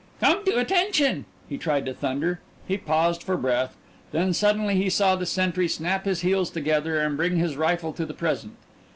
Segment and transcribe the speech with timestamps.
[0.19, 3.77] "Come to attention!" he tried to thunder; he paused for breath
[4.11, 8.05] then suddenly he saw the sentry snap his heels together and bring his rifle to
[8.07, 8.55] the present.